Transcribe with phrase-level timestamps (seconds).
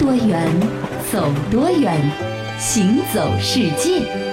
[0.00, 0.48] 多远，
[1.12, 1.94] 走多远，
[2.58, 4.29] 行走世界。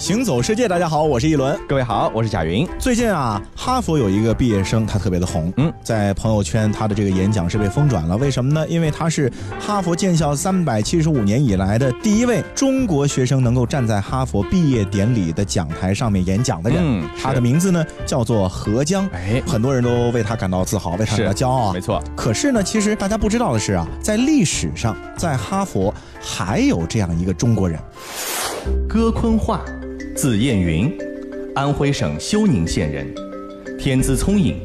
[0.00, 1.54] 行走世界，大家好，我是一轮。
[1.68, 2.66] 各位好，我是贾云。
[2.78, 5.52] 最近啊，哈佛有一个毕业生，他特别的红。
[5.58, 8.16] 嗯，在朋友圈，他的这个演讲是被疯转了。
[8.16, 8.66] 为什么呢？
[8.66, 9.30] 因为他是
[9.60, 16.78] 哈佛建校三百七十五年以来的第一位中国学生能够站在哈佛毕业典礼的讲台上面演讲的人。
[16.82, 19.06] 嗯，他的名字呢叫做何江。
[19.12, 21.74] 哎，很多人都为他感到自豪，为他感到骄傲。
[21.74, 22.02] 没错。
[22.16, 27.78] 可是呢，其实大家不知道的是啊，在历史上，在哈佛还有这样一个中国人，
[28.88, 29.60] 戈坤化。
[30.20, 30.94] 字彦云，
[31.54, 33.06] 安徽省休宁县人，
[33.78, 34.60] 天资聪颖，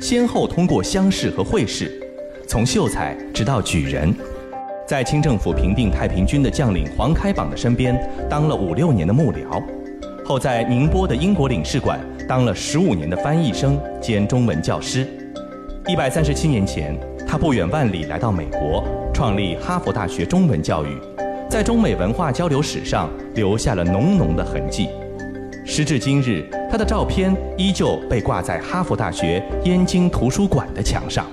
[0.00, 1.92] 先后通过乡试和会试，
[2.48, 4.12] 从秀才直到举人，
[4.84, 7.96] 在清政府平定太平军的将领黄开榜的身边
[8.28, 9.62] 当了五六年的幕僚，
[10.24, 15.06] 后在宁波的英国领事馆当了十五年的翻译生兼中文教师。
[15.86, 16.98] 一百三十七年前，
[17.28, 18.82] 他不远万里来到美国，
[19.14, 20.88] 创立哈佛大学中文教育。
[21.48, 24.88] 在中美文化交流史上留下了浓浓的痕迹。
[25.64, 31.24] 时至今日，他的照片依旧被挂在哈佛大学燕京图书馆的墙上。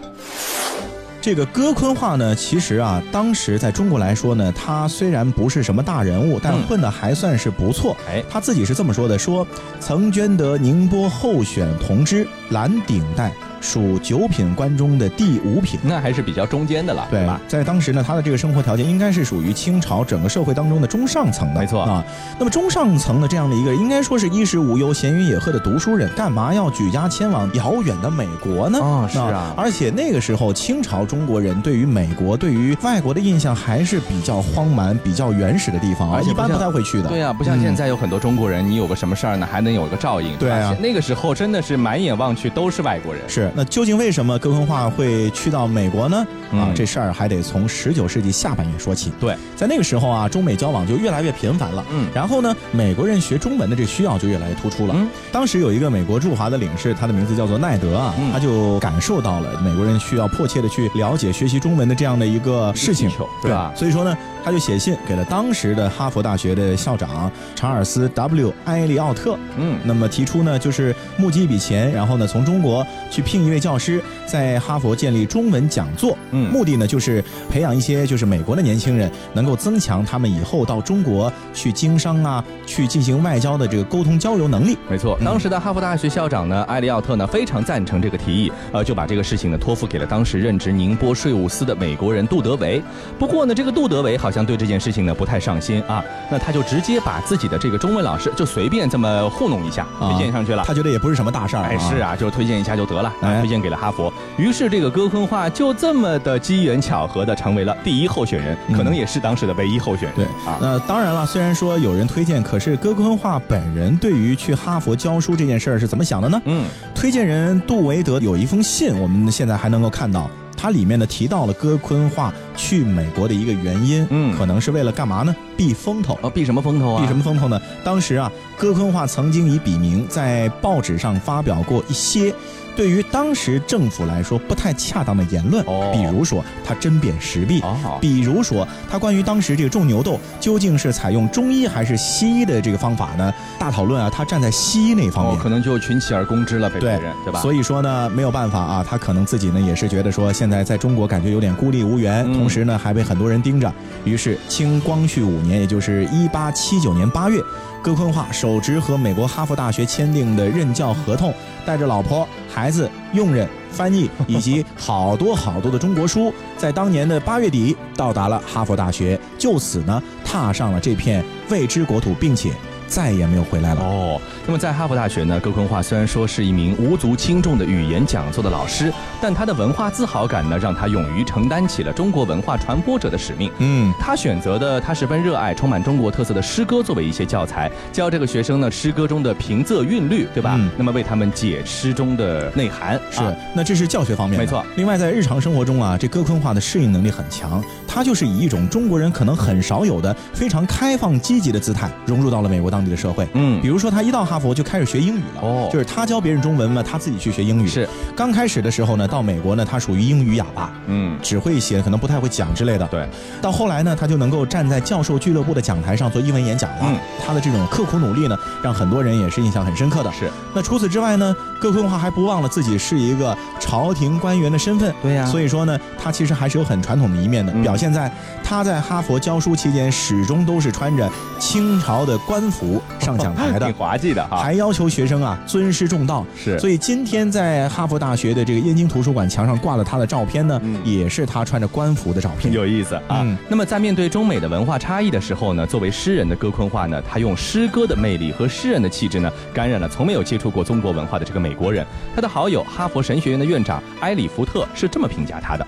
[1.19, 7.95] 这个戈坤化呢，其实啊，当时在中国来说呢，他虽然不是什么大人物，但混的还算是不错。
[8.07, 9.45] 哎，他自己是这么说的：说
[9.79, 13.31] 曾捐得宁波候选同知蓝顶戴。
[13.63, 17.39] 属九品官中的第五品，那还是比较中间的了，对吧？
[17.47, 22.03] 在当时呢，他的这个生活条件应该是属于清朝整个社会当中的中上层的，没错啊。
[22.37, 28.79] 那么中上层的这样的一个，应该说是衣食无忧、闲云野鹤的读书人，干嘛要举家迁往遥远的美国呢？
[28.79, 29.53] 啊，是啊。
[29.55, 37.07] 而且那个时候，清朝中国人对于美国、对于外国的印象还是比较荒蛮、比较原始的地方，而一般不太会去的。
[37.07, 40.35] 对啊，不像现在有很多中国人，你有个什么事儿呢，还能有个照应。
[40.37, 43.21] 对啊，那个时候真的是满眼望去都是外国人。
[43.27, 44.37] 是，那究竟为什么？
[44.39, 46.25] 哥坤化会去到美国呢？
[46.51, 49.11] 啊，这事儿还得从十九世纪下半叶说起。
[49.19, 51.85] 对，在那个时候啊，中美交往就越来越频繁了。
[51.91, 54.93] 嗯，然后呢，美国人学中文的这需要就越来越突出了。
[54.97, 63.09] 嗯，当时有一个美国驻华的领事，他的名字叫做奈德啊，他就感受到了美国人需要迫切的去了解学习中文的这样的一个事情，
[63.41, 63.71] 对吧？
[63.75, 69.37] 所以说呢，他就写信给了当时的哈佛大学的校长查尔斯 ·W· 埃利奥特。
[69.57, 74.01] 嗯，那么提出呢，就是募集一笔钱，然后呢，从中国去聘一位教师。
[74.25, 84.75] 在哈佛建立中文讲座，嗯，目的呢就是培养一些就是美国的年轻人，能够增强他们以后到中国去经商啊，去进行外交的这个沟通交流能力。
[84.89, 92.81] 没错，当时的哈佛大学校长呢，埃利奥特呢非常赞成这个提议，呃，就把这个事情呢托付给了当时任职宁波税务司的美国人杜德维。
[93.19, 96.01] 不过呢，这个杜德维好像对这件事情呢不太上心啊，
[96.31, 100.63] 那他就直接把自己的这个中文老师就随便这么糊弄一下推荐上去了。
[100.65, 103.11] 他觉得也不是什么大事儿，哎，是啊，就推荐一下就得了，
[103.41, 104.11] 推荐给了哈佛。
[104.37, 110.15] 于是，这个戈昆化就这么的机缘巧合的成为了第一候选人，可能也是当时的唯一候选人。
[110.15, 116.41] 对啊，那当然了，虽然说有人推荐，可是戈昆化本人对于去哈佛教书这件事儿是怎么想的呢？
[116.45, 120.29] 嗯，推荐人杜维德有一封信，我们现在还能够看到。
[120.63, 125.35] 它里面呢提到了戈坤化去美国的一个原因，嗯，可能是为了干嘛呢？
[125.57, 126.29] 避风头啊？
[126.29, 127.01] 避什么风头啊？
[127.01, 127.61] 避什么风头呢？
[127.83, 132.33] 当时啊，戈坤化曾经以笔名在报纸上发表过一些。
[132.75, 137.63] 对于当时政府来说不太恰当的言论，比如说他针砭时弊，
[138.01, 143.33] 比如说他关于当时这个种牛痘究竟是采用中医还是西医的这个方法呢？
[143.59, 147.39] 大讨论啊，他站在西医那方面，可能就群起而攻之了，被别人对吧？
[147.41, 153.71] 所以说呢，没有办法啊，他可能自己呢也是觉得说现在在中国感觉有点孤立无援，同时呢还被很多人盯着，
[154.03, 157.39] 于是清光绪五年，也就是一八七九年八月。
[157.83, 161.33] 戈坤化手执和美国哈佛大学签订的任教合同，
[161.65, 172.53] 带着老婆、孩子、佣人、翻译以及好多好多的中国书，在当年的八月底到达了哈佛大学，就此呢踏上了这片未知国土，并且。
[172.85, 174.21] 再也没有回来了哦。
[174.45, 183.49] 那么在哈佛大学呢，戈坤化虽然说是一名无足轻重的语言讲座的老师，但他的文化自豪感呢，让他勇于承担起了中国文化传播者的使命。
[183.59, 190.59] 嗯，他选择的他十分热爱、充满中国特色的诗歌作为一些教材，教这个学生呢诗歌中的平仄韵律，对吧？
[190.77, 192.99] 那么为他们解诗中的内涵。
[193.09, 193.21] 是，
[193.55, 194.37] 那这是教学方面。
[194.37, 194.63] 没错。
[194.75, 202.73] 另外在日常生活中啊，这戈坤化的适应能力很强，他就是以一种中国人可能很少有的非常开放积极的姿态融入到了美国当。
[202.73, 203.25] 当地的社会。
[203.33, 205.41] 嗯，比如说他一到哈佛就开始学英语了。
[205.41, 207.67] 哦，就是他教别人中文嘛，他自己去学英语。
[207.67, 210.71] 是，刚开始的时候呢，到美国呢，他属于英语哑巴。
[210.87, 212.87] 嗯，只会写，可能不太会讲之类的。
[212.87, 213.07] 对，
[213.39, 216.77] 到后来呢，他就能够站在教授俱乐部的讲台上做英文演讲了。
[216.81, 220.11] 嗯，他的这种刻苦努力呢，让很多人也是印象很深刻的。
[220.11, 224.91] 是，那除此之外呢，葛坤华还不忘了自己是一个朝廷官员的身份。
[225.03, 228.11] 对呀，所以说呢，他其实还是有很传统的一面的，表现在
[228.43, 231.07] 他在哈佛教书期间，始终都是穿着
[231.37, 234.37] 清朝的官服上讲台的，挺滑稽的哈。
[234.37, 236.25] 还要求学生啊尊师重道。
[236.35, 243.25] 是，所以今天在哈佛大学的这个燕京图书馆墙上挂了他的照片呢，也是他穿着官服的照片，有意思啊。
[243.47, 251.85] 那么在面对中美的文化差异的时候呢，作为诗人的戈昆化呢，他用诗歌的魅力和诗人的气质呢，感染了从没有接触过中国文化的这个美国人。
[252.15, 255.65] 他的好友哈佛神学院的院长埃里福特是这么评价他的。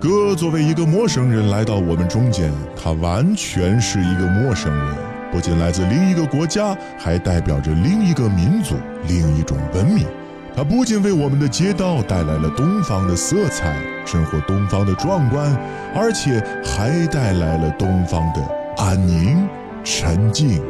[0.00, 4.96] 哥作为一个陌生人来到我们中间，他完全是一个陌生人，
[5.32, 8.76] 不仅来自另一个国家，还代表着另一个民族、
[9.06, 10.06] 另一种文明。
[10.54, 13.76] 它不仅为我们的街道带来了东方的色彩，
[14.06, 15.54] 生活东方的壮观，
[15.94, 18.40] 而且还带来了东方的
[18.78, 19.46] 安宁、
[19.84, 20.62] 沉静。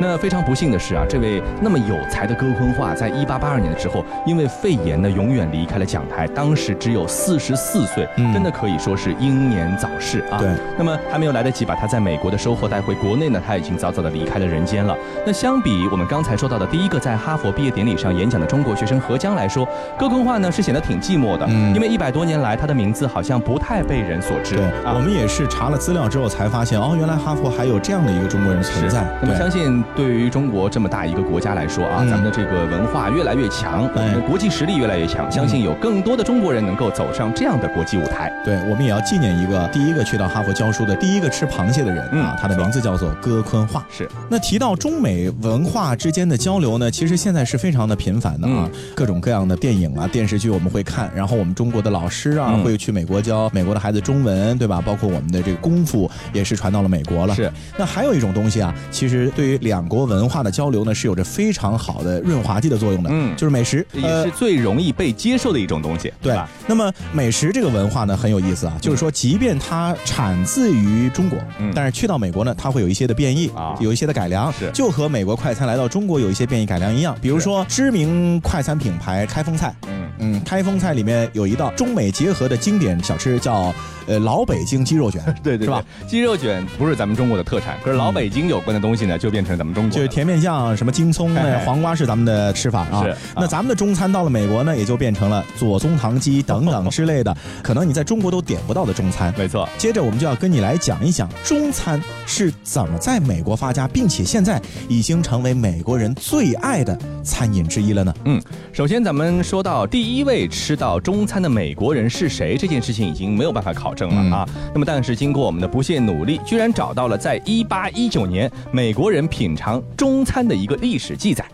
[0.00, 6.26] 那非常不幸的是啊，这位那么有才的哥坤化，在一八八二年的时候，因为肺炎呢，永远离开了讲台。
[6.28, 10.38] 当时只有四十四岁，真的可以说是英年早逝啊。
[10.38, 10.48] 对。
[10.78, 14.96] 那么还没有来得及把他在美国的收获带回国内呢，他已经早早的离开了人间了。
[15.26, 19.68] 那相比我们刚才说到的第一个在哈佛毕业典礼上演讲的中国学生何江来说，
[19.98, 24.54] 哥坤化呢是显得挺寂寞的，因为一百多年来他的名字好像不太被人所知。
[24.54, 29.04] 对，我们也是查了资料之后才发现，哦，原来哈佛还有这样的一个中国人存在。
[29.20, 29.82] 那么相信。
[29.96, 38.32] 对于中国这么大一个国家来说啊，咱们的这个文化越来越强，我们的国际实力越来越强，相信有更多的中国人能够走上这样的国际舞台。
[38.44, 43.86] 对，我们也要纪念一个第一个去到哈佛教书的第一个吃螃蟹的人啊，他的名字叫做戈坤化。
[43.90, 44.08] 是。
[44.30, 54.80] 那提到中美文化之间的交流呢，其实现在是非常的频繁的啊，各种各样的电影啊、电视剧我们会看，然后我们中国的老师啊会去美国教美国的孩子中文，对吧？
[54.84, 57.34] 包括我们的这个功夫也是传到了美国了。
[57.34, 57.50] 是。
[57.76, 63.10] 那还有一种东西啊，其实对于两国文化的交流呢，是有着非常好的润滑剂的作用的。
[63.12, 66.48] 嗯，就是美食，也是最容易被接受的一种东西，对吧？
[66.66, 68.76] 那么美食这个文化呢，很有意思啊。
[68.80, 71.38] 就是说，即便它产自于中国，
[71.74, 77.14] 但是去到美国呢，它会有一些的变异啊，有一些的改良，是就和美国快餐来到中国有一些变异改良一样。
[77.20, 79.74] 比如说，知名快餐品牌开封菜，
[80.20, 83.74] 嗯嗯，开封菜里面有一道中美结合的经典小吃，叫
[84.06, 85.82] 呃老北京鸡肉卷， 对对，是吧？
[86.06, 90.76] 鸡肉卷不是咱们中国的特产，可是老北京有关的东西呢，就变成咱们中国就是甜面酱。
[90.76, 91.34] 什么京葱、
[91.64, 93.04] 黄瓜是咱们的吃法 啊？
[93.36, 99.32] 那咱们的中餐到了美国呢，也就变成了左宗棠鸡等等之类的， 可能你在中国都点不到的中餐。
[99.38, 99.68] 没错。
[99.78, 108.14] 接着我们就要跟你来讲一讲中餐是怎么在美国发家，并且现在已经成为美国人最爱的餐饮之一了呢？
[108.24, 108.40] 嗯，
[108.72, 114.48] 首先咱们说到第一位吃到中餐的美国人是谁，这件事情已经没有办法考证了啊。
[114.74, 120.58] 那么但是经过我们的不懈努力，居然找到了在一八一九年美国人品尝中餐的。
[120.58, 121.44] 一个历史记载，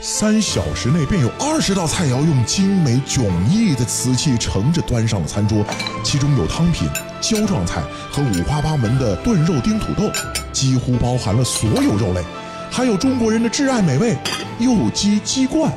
[0.00, 5.62] 三小时内便有二十道菜肴用精美迥异的瓷器盛着端上了餐桌，
[6.02, 6.88] 其中有汤品、
[7.20, 10.10] 胶状菜和五花八门的炖肉丁土豆，
[10.50, 12.22] 几乎包含了所有肉类，
[12.70, 14.16] 还有中国人的挚爱美味
[14.58, 15.70] 有机鸡冠。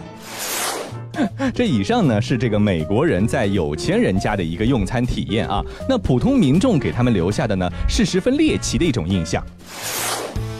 [1.54, 9.44] 这以上呢是这个美国人在有钱人家的一个用餐体验啊，那普通民众给他们留下的呢是十分猎奇的一种印象。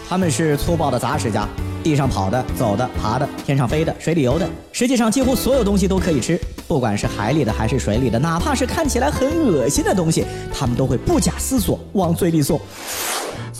[0.08, 1.48] 他们是粗暴的杂食家，
[1.82, 12.62] 地上跑的、走的、爬的、天上飞的、水里游的，实际上几乎所有东西都可以吃，不管是海里的还是水里的，哪怕是看起来很恶心的东西，他们都会不假思索往嘴里送。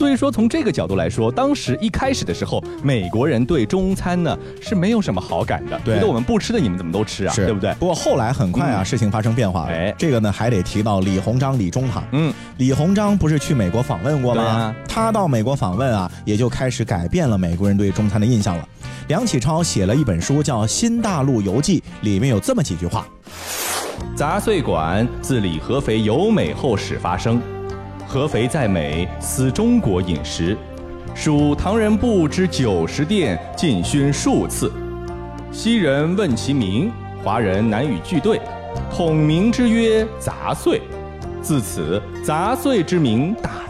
[0.04, 7.74] 所以说，从这个角度来说，当时一开始的时候，美国人对中餐呢是没有什么好感的，觉得我们不吃的你们怎么都吃啊，对不对？
[7.76, 9.68] 不过后来很快啊，事情发生变化了。
[9.70, 12.04] 哎，这个呢还得提到李鸿章李中堂。
[12.12, 14.76] 嗯，李鸿章不是去美国访问过吗？
[14.90, 18.68] 他到美国访问啊，也就开始改变了美国人对中餐的印象了。
[19.08, 23.08] 梁启超写了一本书叫《新大陆游记》，里面有这么几句话：
[24.18, 27.42] 杂碎馆自李合肥游美后始发生。
[28.14, 30.56] 合肥在美，思中国饮食，
[31.16, 34.72] 属唐人不知九十店，进勋数次。
[35.52, 36.92] 昔人问其名，
[37.24, 38.40] 华人难与俱对，
[38.92, 40.80] 统名之曰杂碎。
[41.42, 43.63] 自此，杂碎之名大。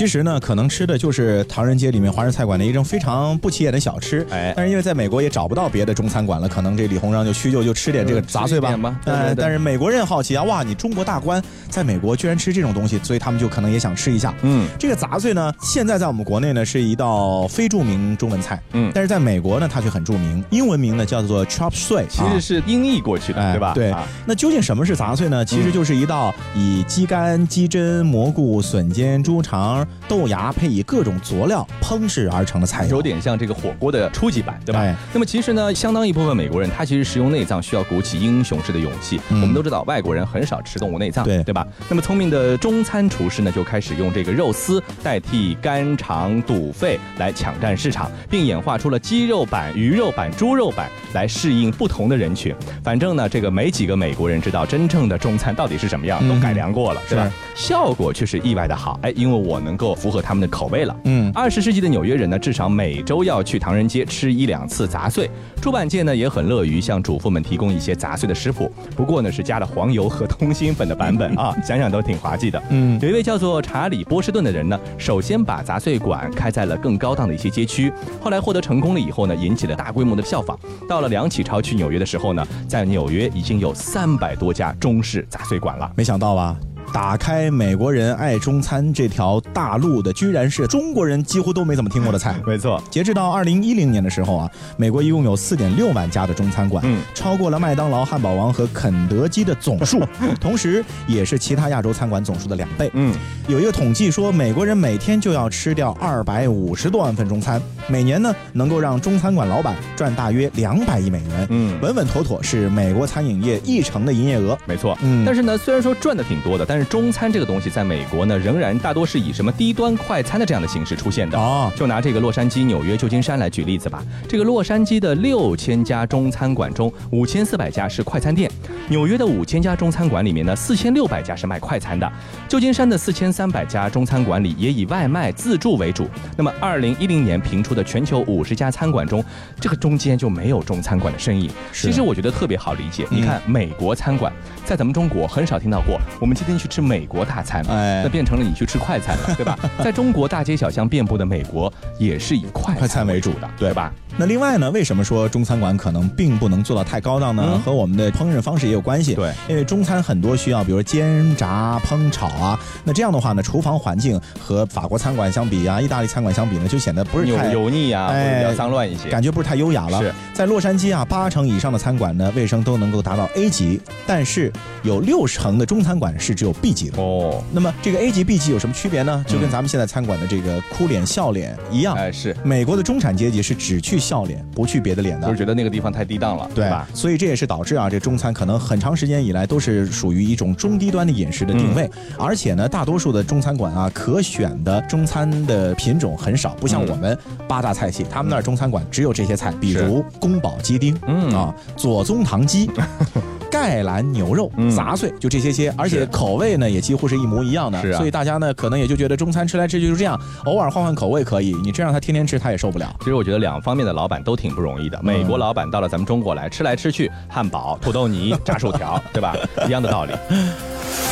[0.00, 4.26] 其实呢，可能吃的就是唐人街里面华人菜馆的一种非常不起眼的小吃。
[4.30, 8.74] 哎，但是因为在美国也找不到别的中餐馆了，可能这李鸿章就屈就就吃点这个杂碎吧。
[9.04, 14.34] 哎，但是美国人好奇啊，哇，你中国大官在美国居然吃这种东西，所以他们就可能也想吃一下。
[14.40, 18.58] 嗯，这个杂碎呢，现在在我们国内呢是一道非著名中文菜。
[18.72, 23.74] 嗯，但是在美国呢，它却很著名，英文名呢叫做 chop suey，其实是音译过去的，对吧？
[23.74, 23.94] 对。
[24.24, 25.44] 那究竟什么是杂碎呢？
[25.44, 34.96] 其实就是一道以鸡肝、鸡胗、蘑菇、笋尖、猪肠、豆芽配以各种佐料烹制而成的菜，有点像这个火锅的初级版，对吧？
[35.12, 39.20] 那么其实呢，相当一部分美国人他其实食用内脏需要鼓起英雄式的勇气。
[39.30, 41.66] 我们都知道外国人很少吃动物内脏，对对吧？
[41.88, 52.54] 那么聪明的中餐厨师呢，就开始用这个肉丝代替肝肠、肚肺来抢占市场，并演化出了鸡肉版、鱼肉版、猪肉版来适应不同的人群。
[52.82, 57.30] 反正呢，这个没几个美国人知道真正的中餐到底是什么样，都改良过了，是吧？
[57.54, 60.94] 效果却是意外的好，哎，因为我能够符合他们的口味了。
[61.04, 65.30] 嗯，二十世纪的纽约人呢，至少每周要去唐人街吃一两次杂碎。
[65.62, 72.62] 出版界呢也很乐于向主妇们提供一些杂碎的食谱，不过呢是加了黄油和通心粉的版本啊，想想都挺滑稽的。
[72.68, 80.58] 嗯，有一位叫做查理波士顿的人呢，首先把杂碎馆开在了更高档的一些街区，后来获得成功了以后呢，引起了大规模的效仿。
[80.86, 86.56] 到了梁启超去纽约的时候呢，在纽约已经有三百多家中式杂碎馆了，没想到吧？
[86.92, 92.34] 打开美国人爱中餐这条大路的，居然是中国人几乎都没怎么听过的菜。
[92.46, 100.02] 没错，截至到二零一零年的时候啊，美国一共有四点六万家的中餐馆，嗯，超过了麦当劳、汉堡王和肯德基的总数，
[100.40, 102.90] 同时也是其他亚洲餐馆总数的两倍。
[102.94, 103.14] 嗯，
[103.46, 111.46] 有一个统计说，美国人每天就要吃掉二百五十多万份中餐，每年呢能够让中餐馆老板赚大约两百亿美元。
[111.50, 114.58] 嗯，稳稳妥妥是美国餐饮业一成的营业额。
[114.66, 121.72] 没错，嗯，但是呢，虽然说赚的挺多的，但是中餐这个东西在美国呢，仍然大多是以什么低端快餐的这样的形式出现的啊。
[121.76, 124.04] 就拿这个洛杉矶、纽约、旧金山来举例子吧。
[124.28, 128.50] 这个洛杉矶的六千家中餐馆中，五千四百家是快餐店；
[128.90, 132.08] 纽约的五千家中餐馆里面呢，四千六百家是卖快餐的；
[132.48, 136.08] 旧金山的四千三百家中餐馆里也以外卖自助为主。
[136.36, 139.24] 那么，二零一零年评出的全球五十家餐馆中，
[139.60, 141.48] 这个中间就没有中餐馆的身影。
[141.72, 143.06] 其实我觉得特别好理解。
[143.10, 144.32] 你看，美国餐馆
[144.64, 146.00] 在咱们中国很少听到过。
[146.20, 147.06] 我们今天去吃美。
[147.10, 149.58] 国大餐，哎，那变成了你去吃快餐了， 对吧？
[149.82, 153.92] 在中国大街小巷遍布的美国，也是以快餐为主的，对吧？
[154.16, 157.60] 那另外呢，为什么说中餐馆可能并不能做到太高档呢？
[157.64, 159.14] 和我们的烹饪方式也有关系。
[159.14, 162.58] 对，因为中餐很多需要，比如煎炸烹炒啊。
[162.84, 170.00] 那这样的话呢，厨房环境和法国餐馆相比啊，意大利餐馆相比呢，就显得不是太油腻啊，比较脏乱一些，感觉不是太优雅了。
[170.00, 177.00] 是在洛杉矶啊，八成以上的餐馆呢，卫生都能够达到 A 级，但是有六成的中餐馆是只有 B 级的。
[177.02, 179.24] 哦，那么这个 A 级 B 级有什么区别呢？
[179.26, 181.94] 就跟咱们现在餐馆的这个哭脸笑脸一样。
[181.96, 186.88] 哎，是美国的中产阶级是只去笑脸，不去别的脸的，就是觉得那个地方太低档了，对吧？
[186.94, 201.34] 所以这也是导致啊，这中餐可能很长时间以来都是属于一种中低端的饮食的定位，而且呢，大多数的中餐馆啊，可选的中餐的品种很少，不像我们八大菜系，他们那儿中餐馆只有这些菜，比如宫保鸡丁，嗯。
[201.34, 202.70] 啊，左宗棠鸡。
[203.60, 212.90] 盖兰牛肉杂碎就这些些，而且口味呢也几乎是一模一样的，所以大家呢可能也就觉得中餐吃来吃去就是这样，偶尔换换口味可以，你这让他天天吃他也受不了。
[213.00, 219.36] 其实我觉得两方面的老板都挺不容易的，美国老板到了咱们中国来吃来吃去，汉堡、土豆泥、炸薯条，对吧？
[219.66, 220.12] 一样的道理。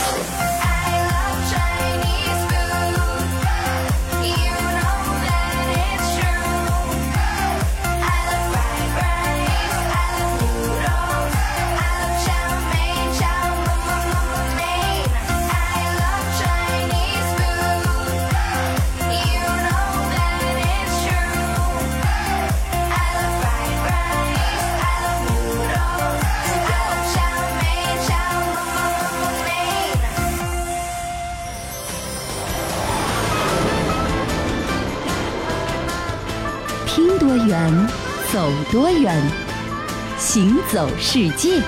[40.31, 41.63] 行走世界。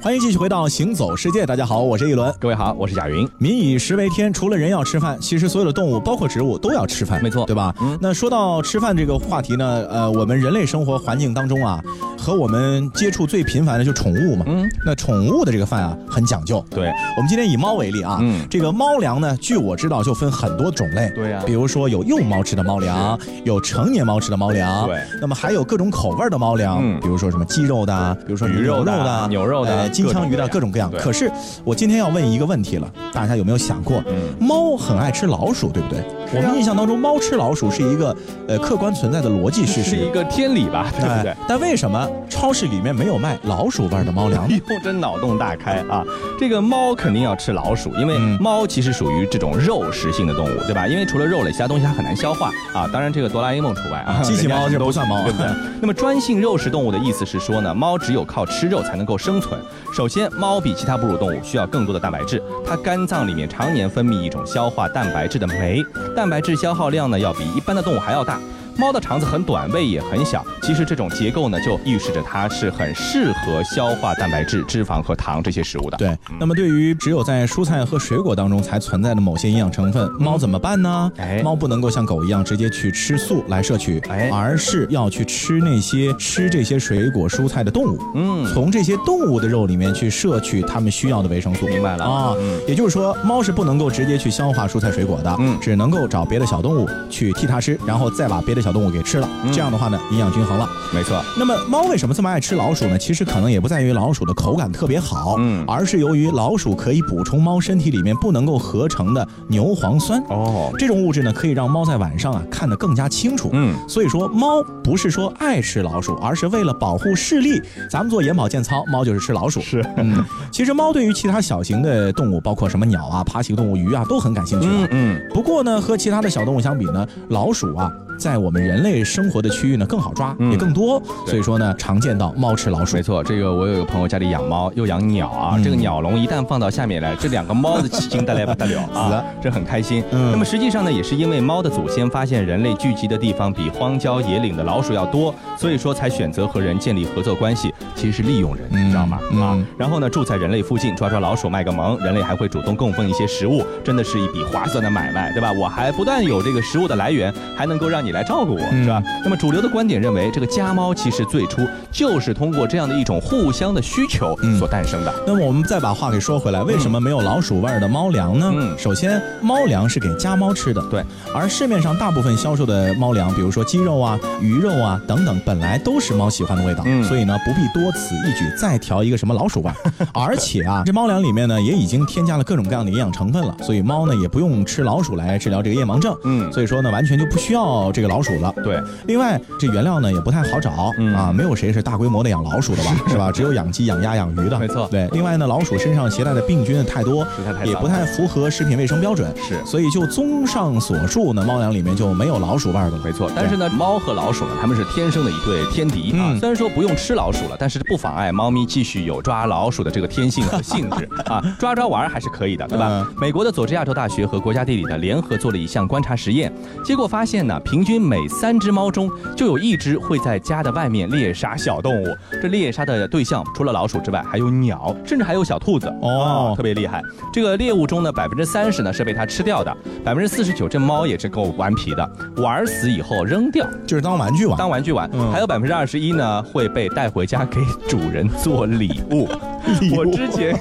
[0.00, 3.28] 欢迎继续回到《行走世界》，大家好，我是一轮，各位好，我是贾云。
[3.36, 7.74] 民以食为天，除了人要吃饭，其实所有的动物，包括植物，都要吃饭，没错，对吧？
[7.78, 7.98] 嗯。
[8.00, 11.78] 那说到吃饭这个话题呢，呃，我们人类生活环境当中啊，
[12.24, 14.46] 和我们接触最频繁的就宠物嘛。
[14.48, 14.66] 嗯。
[14.86, 16.64] 那宠物的这个饭啊，很讲究。
[16.70, 16.88] 对。
[17.16, 21.12] 我们今天以猫为例啊，嗯，这个猫粮呢，据我知道就分很多种类。
[21.14, 21.42] 对呀。
[21.44, 24.86] 比如说有幼猫吃的猫粮，有成年猫吃的猫粮。
[24.86, 24.98] 对。
[25.20, 29.86] 那么还有各种口味的猫粮，嗯，比如说什么鸡肉的，比如说鱼肉的、牛肉的。
[29.90, 30.90] 金枪鱼的各种各样。
[30.98, 31.30] 可是
[31.62, 34.02] 我今天要问一个问题了，大家有没有想过，
[34.40, 36.02] 猫很爱吃老鼠，对不对？
[36.34, 38.16] 我们印象当中，猫吃老鼠是一个
[38.48, 41.34] 呃客观存在的逻辑事实，是一个天理吧，对不对？
[41.46, 44.48] 但为什么超市里面没有卖老鼠味的猫粮？
[44.50, 46.04] 哟，真脑洞大开啊！
[46.38, 50.86] 这个猫肯定要吃老鼠，因为猫其实属于这种肉食性的动物，对吧？
[50.86, 52.88] 因为除了肉类，其他东西它很难消化啊。
[52.92, 55.46] 当然，这个哆啦 A 梦除外啊，机器猫这不算猫，对不对？
[55.80, 59.58] 那么专性肉食动物的意思是说呢，猫只有靠吃肉才能够生存。
[59.94, 65.84] 首先，猫比其他哺乳动物需要更多的蛋白质，它肝脏里面常年分泌一种消化蛋白质的酶，
[66.16, 68.38] 蛋白质消耗量呢要比一般的动物还要大。
[68.76, 70.44] 猫的肠子很短，胃也很小。
[70.62, 75.96] 其实这种结构呢，就预示着它是很适合消化蛋白质、脂肪和糖这些食物的。
[75.96, 76.16] 对。
[76.40, 81.10] 那么对于只有在蔬菜和水果当中才存在的某些营养成分，猫怎么办呢？
[81.18, 87.98] 哎，猫不能够像狗一样直接去吃素来摄取，哎，而是要去吃那些吃这些水果蔬菜的动物。
[88.16, 88.44] 嗯。
[88.52, 91.68] 从这些动物的肉里面去摄取它们需要的维生素。
[91.68, 92.34] 明白了啊。
[92.38, 92.60] 嗯。
[92.66, 98.63] 也就是说，猫是不能够直接去消化蔬菜水果的，嗯，只能够找别的小动物去替它吃，然后再把别的。
[98.64, 100.66] 小动物给吃了，这样的话呢，营养均衡了。
[100.90, 101.22] 没错。
[101.38, 102.96] 那么猫为什么这么爱吃老鼠呢？
[102.96, 110.18] 其实可能也不在于老鼠的口感特别好，嗯，而是由于老鼠可以补充猫身体里面不能够合成的牛磺酸。
[110.30, 113.50] 哦，这种物质呢，可以让猫在晚上啊看得更加清楚。
[113.52, 117.60] 嗯，所以说猫不是说爱吃老鼠，而是为了保护视力。
[117.90, 119.60] 咱们做眼保健操，猫就是吃老鼠。
[119.60, 124.66] 是，嗯，其实猫对于其他小型的动物，包括什么鸟啊、爬行动物、鱼啊，都很感兴趣。
[124.70, 125.20] 嗯嗯。
[125.34, 127.92] 不过呢，和其他的小动物相比呢，老鼠啊。
[128.16, 132.96] 在我们人类生活的区域呢，更好抓，也更多，所以说呢，常见到猫吃老鼠。
[132.96, 140.02] 没错，这个我有一个朋友家里养猫，又养鸟啊，这个鸟笼一旦放到下面来，这两个猫的起劲得来不得了啊， 这很开心。
[140.10, 149.18] 那么实际上呢，也是因为猫的祖先发现人类聚集的地方比荒郊野岭的老鼠要多，所以说才选择和人建立合作关系，其实是利用人，你知道吗？
[149.40, 155.50] 啊，然后呢，住在人类附近抓抓老鼠卖个萌，人类还会主动供奉一些食物，真的是一笔划算的买卖，对吧？
[155.52, 158.60] 我还不但有这个食物的来源，还能够让你来照顾我。
[158.74, 159.02] 是吧？
[159.24, 165.14] 那么主流的观点认为，这个家猫其实最初就是通过这样的一种互相的需求所诞生的。
[165.26, 168.50] 那么我们再把话给说回来，为什么没有老鼠味儿的猫粮呢？
[168.54, 171.04] 嗯，首先猫粮是给家猫吃的，对。
[171.34, 179.70] 而市面上大部分销售的猫粮，比如说鸡肉啊、鱼肉啊等等，本来都是猫喜欢的味道，嗯，所以呢不必多此一举再调一个什么老鼠味。
[180.12, 188.52] 而且啊，这猫粮里面呢也已经添加了各种各样的营养成分了，所以猫呢也不用吃老鼠来治疗这个夜盲症，嗯，所以说呢完全就不需要这个老鼠了。
[188.62, 188.80] 对。
[189.06, 190.70] 另外，这原料呢也不太好找
[191.16, 193.30] 啊，没有谁是大规模的养老鼠的吧， 是吧？
[193.32, 194.58] 只有养鸡、养鸭、养鱼的。
[194.58, 194.88] 没错。
[194.90, 197.26] 对，另外呢，老鼠身上携带的病菌太多，
[197.64, 199.32] 也不太符合食品卫生标准。
[199.36, 199.64] 是。
[199.64, 203.00] 所以就综上所述呢，猫粮里面就没有老鼠味的了。
[203.04, 203.30] 没错。
[203.34, 206.36] 但是呢，猫和老鼠呢，它们是天生的一对天敌啊。
[206.38, 213.06] 虽然说不用吃老鼠了，但是不妨碍猫咪继续有抓老鼠的这个天性和性质 啊，抓抓玩还是可以的，对吧？
[213.20, 216.52] 美国的佐治亚州大学和国家地理的联合做了一项观察实验，
[216.84, 222.06] 结果发现呢，平均每三只猫中就有一只会在家的外面猎杀小动物，
[222.40, 225.86] 这猎杀的对象除了老鼠之外，还有鸟，甚至还有小兔子。
[226.02, 227.02] 哦，特别厉害。
[227.32, 235.10] 这个猎物中呢，百分之三十呢是被它吃掉的，百分之四十九这猫也是够顽皮的，玩死以后扔掉，就是当玩具玩，当玩具玩。
[235.32, 239.28] 还有百分之二十一呢会被带回家给主人做礼物。
[239.96, 240.54] 我之前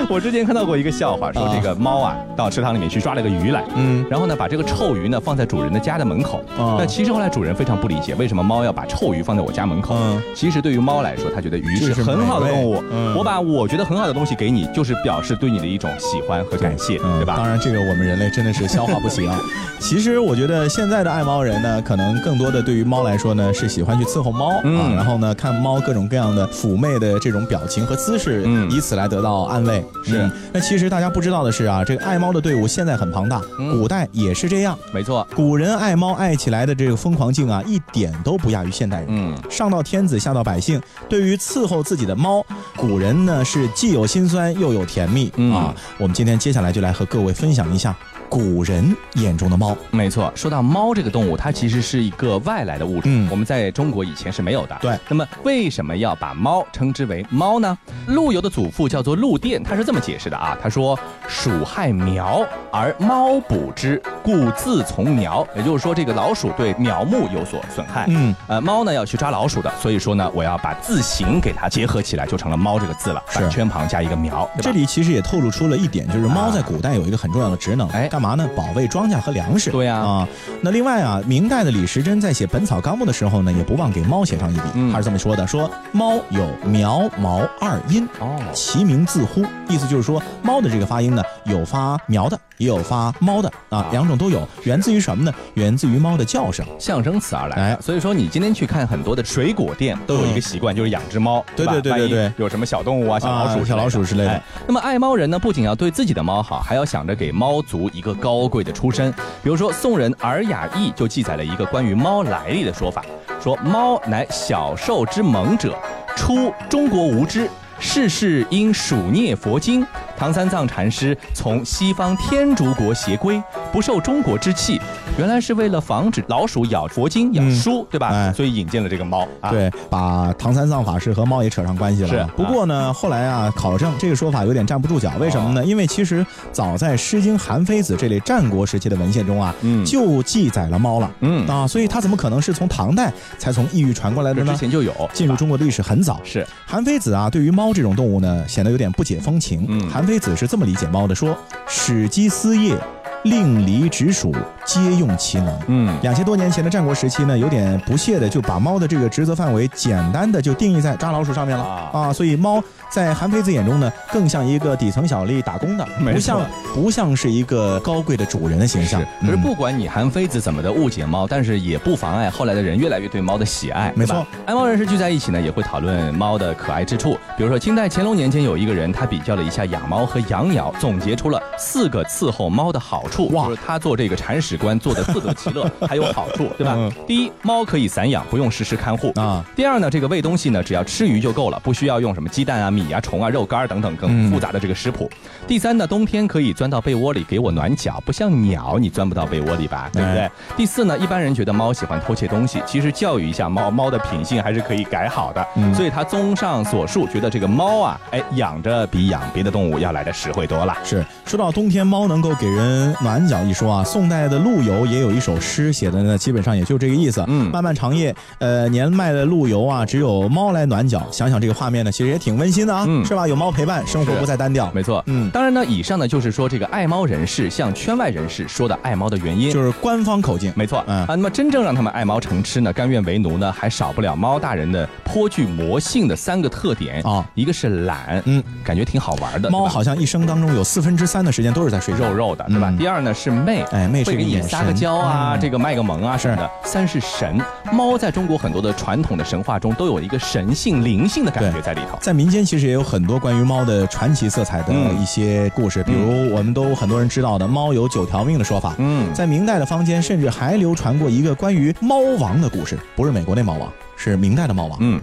[0.10, 6.42] 我之前看到过一个笑话，说这个猫啊到池塘里面去抓了个鱼来，嗯，然后呢把这个臭鱼呢放在主人的家的门口，
[6.78, 8.14] 那其实后来主人非常不理解。
[8.14, 9.94] 为什么猫要把臭鱼放在我家门口？
[9.98, 12.82] 嗯，其实对于猫来说，它觉得鱼是很好的动物。
[12.90, 17.34] 嗯，我把我觉得很好的东西给你，就是表示对你的一种喜欢和感谢，对吧？
[17.36, 19.30] 当然，这个我们人类真的是消化不行。
[19.78, 29.84] 其实我觉得现在的爱猫人呢，可能更多的对于猫来说呢，是喜欢去伺候猫啊，然后呢看猫各种各样的妩媚的这种表情和姿势，嗯，以此来得到安慰。
[30.04, 30.30] 是。
[30.52, 33.40] 那其实大家不知道的是啊，这个爱猫的队伍现在很庞大，
[33.72, 34.78] 古代也是这样。
[34.92, 39.06] 没错，古人爱猫爱起来的这个疯狂劲啊，一点都不亚于现代人。
[39.10, 42.44] 嗯，上到天子，下到百姓，对于伺候自己的猫，
[42.76, 45.74] 古人呢是既有心酸又有甜蜜啊。
[45.98, 47.96] 我们今天接下来就来和各位分享一下。
[48.28, 50.32] 古人眼中的猫，没错。
[50.34, 54.76] 说到猫这个动物，它其实是一个外来的物种，我们在中国以前是没有的。
[54.80, 54.98] 对。
[55.08, 57.76] 那么为什么要把猫称之为猫呢？
[58.08, 68.06] 陆游的祖父叫做陆佃，他是这么解释的啊，他说：“鼠害苗而猫捕之，故自从苗。”也就是说，这个老鼠对苗木有所损害。
[68.08, 68.34] 嗯。
[68.46, 73.22] 呃，猫呢要去抓老鼠的，所以说呢，我要把字形给它结合起来，就成了猫这个字了。
[73.26, 74.48] 反圈旁加一个苗。
[74.60, 77.88] 这里其实也透露出了一点，就是猫在古代有一个很重要的职能。
[77.90, 78.08] 哎。
[78.16, 78.48] 干嘛呢？
[78.56, 79.70] 保卫庄稼和粮食。
[79.70, 80.28] 对呀啊，
[80.62, 92.40] 那另外啊，明代的李时珍在写《本草纲目》的时候呢，也不忘给猫写上一笔，他是这么说的：说猫有苗毛二音，哦，其名自呼，意思就是说猫的这个发音呢，有发苗的。
[92.58, 95.30] 也有发猫的啊，两种都有，源自于什么呢？
[95.56, 97.56] 源自于猫的叫声，象声词而来。
[97.56, 104.42] 哎，所以说你今天去看很多的水果店，都有一个习惯，就是养只猫，对对对对对，有什么小动物啊，小老鼠、小老鼠之类的。
[104.66, 109.12] 那么爱猫人呢，不仅要对自己的猫好，还要想着给猫族一个个高贵的出身。
[109.42, 113.04] 比如说宋人《尔雅义》就记载了一个关于猫来历的说法，
[113.42, 115.76] 说猫乃小兽之盟者，
[116.16, 119.84] 出中国无知，世世因鼠孽佛经。
[120.16, 124.80] 唐三藏禅师从西方天竺国携归，不受中国之气，
[125.18, 128.08] 原来是为了防止老鼠咬佛经、咬书，对吧？
[128.08, 129.26] 哎所以引进了这个猫。
[129.50, 132.08] 对，把唐三藏法师和猫也扯上关系了。
[132.08, 132.26] 是。
[132.36, 135.12] 不过呢，后来啊，考证这个说法有点站不住脚。
[135.18, 135.64] 为什么呢？
[135.64, 141.10] 因为其实早在《诗经·韩非子》这类战国时期的文献中啊，嗯就记载了猫了。
[141.20, 144.52] 嗯啊，所以它怎么可能是从唐代才从异域传过来的呢？
[144.52, 146.20] 之前就有，进入中国的历史很早。
[146.24, 146.46] 是。
[146.66, 149.64] 韩非子啊，对于猫这种动物呢，显得有点不解风情。
[149.68, 149.88] 嗯。
[149.88, 151.36] 韩妃子是这么理解猫的，说
[151.68, 152.78] ：“使鸡思业，
[153.24, 154.32] 令离直属。”
[154.66, 155.58] 皆用其能。
[155.68, 166.40] 嗯，两千多年前的战国时期呢，有点不屑的就把猫的这个职责范围简单的就定义在抓老鼠上面了啊，所以猫在韩非子眼中呢，更像一个底层小吏打工的，不像
[166.74, 169.00] 不像是一个高贵的主人的形象。
[169.20, 173.92] 可是不管你韩非子怎么的误解猫，但是也不妨碍后来的人越来越对猫的喜爱。
[173.94, 177.16] 没错，爱猫人士聚在一起呢，也会讨论猫的可爱之处。
[177.36, 183.28] 比如说清代乾隆年间有一个人，他比较了一下养猫和养鸟，总结出了四个伺候猫的好处。
[183.28, 185.32] 哇，就是他做这个铲屎官做的自得。
[185.34, 186.76] 其乐 还有好处，对吧？
[187.06, 189.44] 第一，猫可以散养，不用时时看护啊。
[189.54, 195.10] 第二呢，这个喂东西呢，只要吃鱼就够了，不需要用什么鸡蛋啊、米啊、虫啊、肉干等等更复杂的这个食谱。
[195.46, 199.90] 第三呢，冬天可以钻到被窝里给我暖脚，不像鸟，你钻不到被窝里吧？
[199.92, 200.30] 对不对？
[200.56, 205.46] 第四呢，一般人觉得猫喜欢偷窃东西，其实教育一下猫，猫的品性还是可以改好的。
[205.74, 210.76] 所以他综上所述，觉得这个猫啊，哎，养着比养别的动物要来的实惠多了。
[210.82, 215.20] 是说到冬天猫能够给人暖脚一说啊，宋代的陆游也有一。
[215.26, 217.24] 首诗写的呢，基本上也就这个意思。
[217.26, 221.04] 嗯，漫漫长夜，呃，年迈的陆游啊，只有猫来暖脚。
[221.10, 223.26] 想想这个画面呢，其实也挺温馨的啊，是吧？
[223.26, 224.70] 有猫陪伴，生活不再单调。
[224.72, 225.28] 没错，嗯。
[225.30, 230.52] 当然呢，以上呢就是说这个爱猫人士向圈外人士说的爱猫的原因，就是官方口径。
[230.54, 231.06] 没错，嗯啊。
[231.08, 237.28] 那么真正让他们爱猫成痴呢，甘愿为奴呢，还少不了猫大人的颇具魔性的三个特点啊。
[237.34, 239.50] 一个是懒，嗯，感觉挺好玩的。
[239.50, 242.72] 猫好像一生当中有四分之三的时间都是在睡肉肉的，对吧？
[242.78, 245.10] 第二呢是媚，哎，媚是给你撒个娇啊。
[245.10, 246.50] 啊，这个卖个萌啊什么的。
[246.64, 247.40] 三是神，
[247.72, 251.98] 猫在中国很多的传统的神话中都有一个神性灵性的感觉在里头。
[252.00, 258.74] 在民间其实也有很多关于猫的传奇色彩的一些故事，比如我们都很多人知道的猫有九条命的说法。
[258.78, 264.78] 嗯，在明代的坊间甚至还流传过一个关于猫王的故事，不是美国那猫王，是明代的猫王。
[264.80, 265.00] 嗯，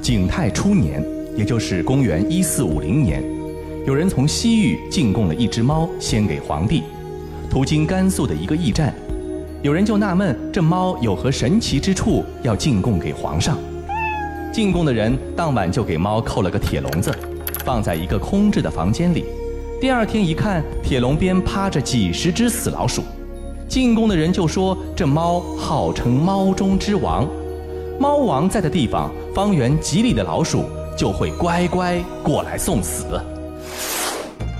[0.00, 1.04] 景泰初年，
[1.36, 3.22] 也就是公元一四五零年，
[3.86, 6.82] 有人从西域进贡了一只猫，献给皇帝。
[7.52, 8.94] 途经甘肃的一个驿站，
[9.60, 13.58] 有人就纳闷：这猫有何神奇之处，要进贡给皇上？
[14.50, 17.14] 进贡的人当晚就给猫扣了个铁笼子，
[17.62, 19.26] 放在一个空置的房间里。
[19.82, 23.02] 第二天一看，铁笼边趴着几十只死老鼠。
[23.68, 27.28] 进贡的人就说：这猫号称猫中之王，
[28.00, 30.64] 猫王在的地方，方圆几里的老鼠
[30.96, 33.04] 就会乖乖过来送死。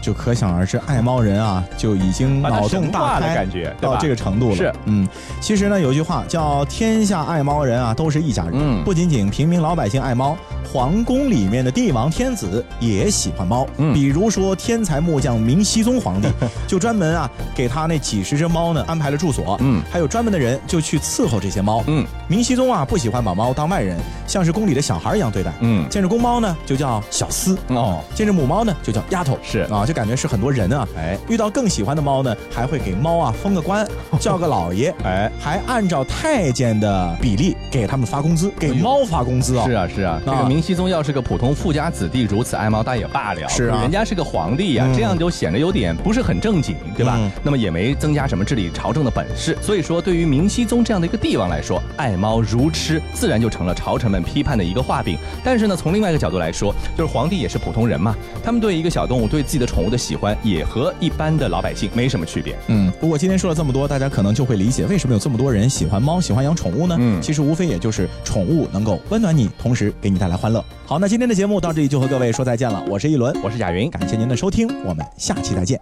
[0.02, 4.56] 就可想而知，爱猫人啊，就已经脑洞大开感觉到这个程度了。
[4.56, 5.08] 是，嗯，
[5.40, 8.52] 其实呢，有句话叫“天下爱猫人啊，都是一家人”。
[8.58, 10.36] 嗯，不仅仅平民老百姓爱猫。
[10.70, 13.92] 皇宫里面的帝王天子也喜欢猫，嗯。
[13.92, 16.28] 比如说天才木匠明熹宗皇帝，
[16.66, 29.60] 就专门啊给他那几十只猫呢安排了住所，嗯，还有专门的人就去伺候这些猫，嗯，明熹宗啊不喜欢把猫当外人，像是宫里的小孩一样对待，嗯，见着公猫呢就叫小厮，哦，见着母猫呢就叫丫头，是。
[29.70, 33.86] 啊，就感觉是很多人啊，哎，遇到更喜欢的猫呢，还会给猫啊封个官，
[34.18, 40.62] 叫个老爷，哎，还按照太监的比例给他们发工资，给猫发工资啊，是啊是啊，这个明。
[40.62, 43.48] 熹宗要是个普通富家子弟，如此爱猫倒也罢了。
[43.48, 47.18] 是啊，人家是个皇帝呀，这样就显得有点不是很正经，对吧？
[47.42, 49.58] 那么也没增加什么治理朝政的本事。
[49.60, 55.18] 所以说，对于明熹宗这样的一个帝王来说，爱猫如痴，自然就成了朝臣们批判的一个画饼。
[55.42, 62.56] 但是呢，从另外一个角度来说，就是皇帝也是普通人嘛，他们对一个小动物、对自己的宠物的喜欢，也和一般的老百姓没什么区别。
[62.68, 66.96] 嗯，不过今天说了这么多，大家可能就会理解为什么有这么多人喜欢猫、喜欢养宠物呢？
[67.00, 70.64] 嗯，其实无非也就是宠物能够温暖你，同时给你带来欢乐。
[70.84, 72.84] 好那今天的节目到这里就和各位说再见了。
[72.88, 73.32] 我是一轮。
[73.44, 73.88] 我是贾云。
[73.88, 75.80] 感谢您的收听我们下期再见。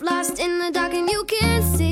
[0.00, 1.91] Lost in the dark and you can see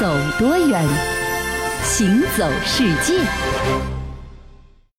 [0.00, 0.06] 走
[0.38, 0.80] 多远，
[1.82, 3.97] 行走世界。